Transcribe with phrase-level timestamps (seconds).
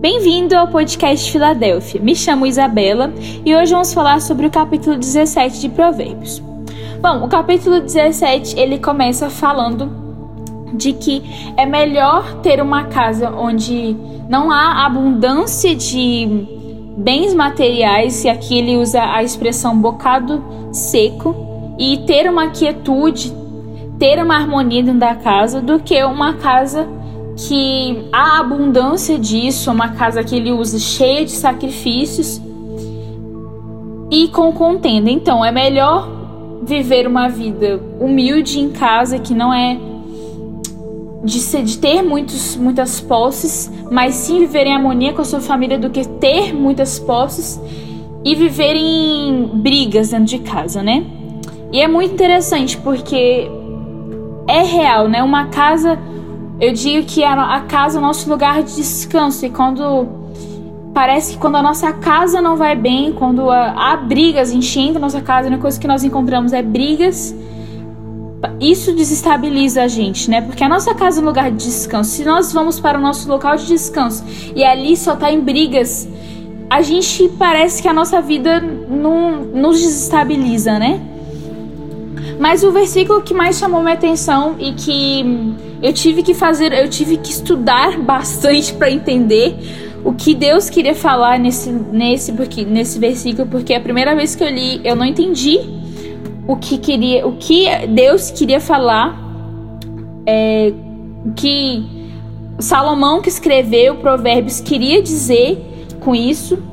[0.00, 2.00] Bem-vindo ao podcast Filadélfia.
[2.00, 3.12] Me chamo Isabela
[3.44, 6.42] e hoje vamos falar sobre o capítulo 17 de Provérbios.
[7.02, 9.92] Bom, o capítulo 17 ele começa falando
[10.72, 11.22] de que
[11.54, 13.94] é melhor ter uma casa onde
[14.26, 16.46] não há abundância de
[16.96, 21.36] bens materiais, e aqui ele usa a expressão bocado seco,
[21.78, 23.30] e ter uma quietude,
[23.98, 26.88] ter uma harmonia dentro da casa, do que uma casa
[27.48, 32.40] que há abundância disso, uma casa que ele usa cheia de sacrifícios
[34.10, 35.10] e com contenda.
[35.10, 36.08] Então, é melhor
[36.62, 39.78] viver uma vida humilde em casa, que não é
[41.24, 45.40] de, ser, de ter muitos, muitas posses, mas sim viver em harmonia com a sua
[45.40, 47.60] família do que ter muitas posses
[48.24, 51.04] e viver em brigas dentro de casa, né?
[51.72, 53.48] E é muito interessante porque
[54.46, 55.22] é real, né?
[55.22, 55.98] Uma casa
[56.60, 59.46] eu digo que a, casa é o nosso lugar de descanso.
[59.46, 60.06] E quando
[60.92, 65.22] parece que quando a nossa casa não vai bem, quando há, brigas, enchendo a nossa
[65.22, 67.34] casa, a única coisa que nós encontramos é brigas.
[68.60, 70.42] Isso desestabiliza a gente, né?
[70.42, 72.10] Porque a nossa casa é um lugar de descanso.
[72.10, 74.24] Se nós vamos para o nosso local de descanso
[74.54, 76.06] e ali só tá em brigas,
[76.68, 81.00] a gente parece que a nossa vida não nos desestabiliza, né?
[82.40, 86.88] Mas o versículo que mais chamou minha atenção e que eu tive que fazer, eu
[86.88, 89.54] tive que estudar bastante para entender
[90.02, 94.42] o que Deus queria falar nesse, nesse, porque, nesse versículo, porque a primeira vez que
[94.42, 95.60] eu li, eu não entendi
[96.48, 99.14] o que queria, o que Deus queria falar,
[100.24, 100.72] é,
[101.36, 101.84] que
[102.58, 105.58] Salomão que escreveu Provérbios queria dizer
[106.00, 106.69] com isso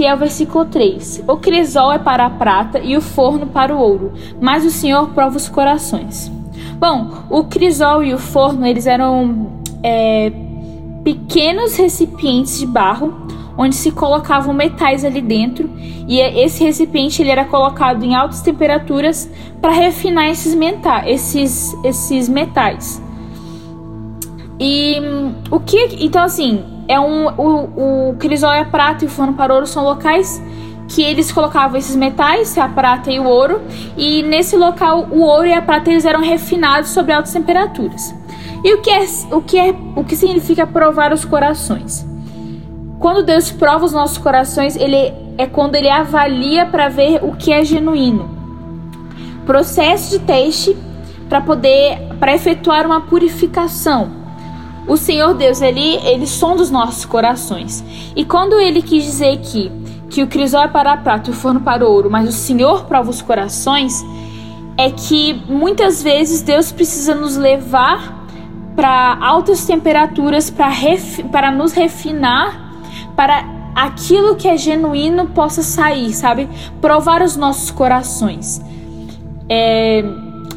[0.00, 1.24] que é o versículo 3.
[1.28, 5.10] O crisol é para a prata e o forno para o ouro, mas o Senhor
[5.10, 6.32] prova os corações.
[6.78, 10.32] Bom, o crisol e o forno, eles eram é,
[11.04, 13.12] pequenos recipientes de barro
[13.58, 15.68] onde se colocavam metais ali dentro
[16.08, 19.28] e esse recipiente ele era colocado em altas temperaturas
[19.60, 23.02] para refinar esses, meta esses, esses metais.
[24.60, 25.00] E
[25.50, 29.54] o que então assim é um o, o crisol a prata e o forno para
[29.54, 30.40] ouro são locais
[30.86, 33.62] que eles colocavam esses metais, a prata e o ouro,
[33.96, 38.14] e nesse local o ouro e a prata eles eram refinados sobre altas temperaturas.
[38.62, 42.06] E o que é o que é o que significa provar os corações?
[42.98, 47.50] Quando Deus prova os nossos corações, ele é quando ele avalia para ver o que
[47.50, 48.28] é genuíno.
[49.46, 50.76] Processo de teste
[51.30, 54.19] para poder para efetuar uma purificação
[54.86, 57.84] o Senhor Deus, ele, ele sonda os nossos corações.
[58.16, 59.70] E quando ele quis dizer que,
[60.08, 62.32] que o crisol é para a prata e o forno para o ouro, mas o
[62.32, 64.04] Senhor prova os corações,
[64.76, 68.26] é que muitas vezes Deus precisa nos levar
[68.74, 70.70] para altas temperaturas para
[71.30, 72.72] para nos refinar,
[73.14, 76.48] para aquilo que é genuíno possa sair, sabe?
[76.80, 78.60] Provar os nossos corações.
[79.48, 80.02] É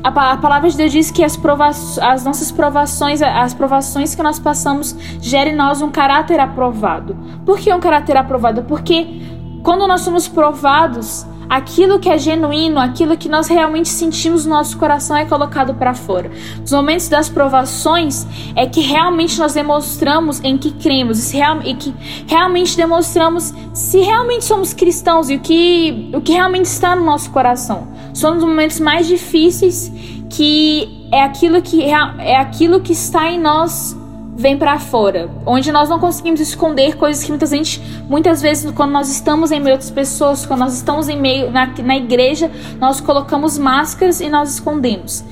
[0.03, 4.21] a, a, palavra de Deus diz que as, prova as nossas provações, as provações que
[4.21, 7.17] nós passamos, gerem em nós um caráter aprovado.
[7.45, 8.63] Por que um caráter aprovado?
[8.63, 9.21] Porque
[9.63, 14.77] quando nós somos provados, aquilo que é genuíno, aquilo que nós realmente sentimos no nosso
[14.77, 16.31] coração é colocado para fora.
[16.59, 21.93] Nos momentos das provações é que realmente nós demonstramos em que cremos e, que
[22.27, 27.31] realmente demonstramos se realmente somos cristãos e o que, o que realmente está no nosso
[27.31, 27.92] coração.
[28.13, 29.91] São os momentos mais difíceis
[30.29, 33.95] que é aquilo que é aquilo que está em nós
[34.35, 37.79] vem para fora, onde nós não conseguimos esconder coisas que muitas, gente,
[38.09, 41.51] muitas vezes quando nós estamos em meio a outras pessoas, quando nós estamos em meio
[41.51, 45.23] na, na igreja, nós colocamos máscaras e nós escondemos.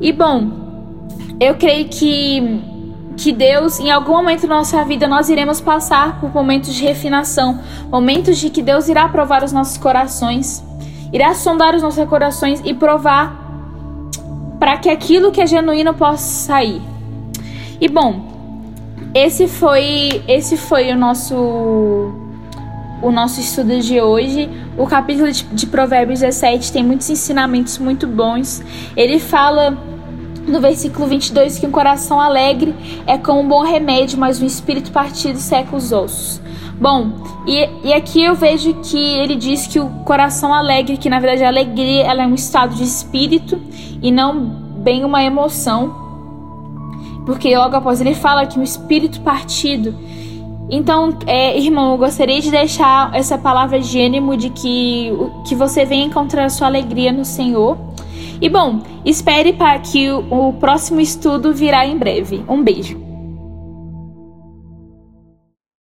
[0.00, 0.50] E bom,
[1.40, 2.76] eu creio que
[3.16, 7.58] que Deus, em algum momento da nossa vida, nós iremos passar por momentos de refinação,
[7.90, 10.62] momentos de que Deus irá provar os nossos corações,
[11.12, 13.44] irá sondar os nossos corações e provar
[14.58, 16.80] para que aquilo que é genuíno possa sair.
[17.80, 18.24] E bom,
[19.14, 21.34] esse foi esse foi o nosso
[23.02, 24.48] o nosso estudo de hoje.
[24.76, 28.62] O capítulo de, de Provérbios 17 tem muitos ensinamentos muito bons.
[28.96, 29.76] Ele fala
[30.46, 32.74] no versículo 22 que um coração alegre
[33.06, 36.40] é como um bom remédio, mas um espírito partido seca os ossos.
[36.80, 37.12] Bom,
[37.46, 41.44] e, e aqui eu vejo que ele diz que o coração alegre, que na verdade
[41.44, 43.60] a alegria ela é um estado de espírito
[44.02, 44.38] e não
[44.82, 46.06] bem uma emoção
[47.26, 49.92] porque logo após ele fala que o espírito partido.
[50.70, 55.12] Então, é, irmão, eu gostaria de deixar essa palavra de ânimo de que,
[55.46, 57.76] que você venha encontrar a sua alegria no Senhor.
[58.40, 62.44] E bom, espere para que o, próximo estudo virá em breve.
[62.48, 63.05] Um beijo.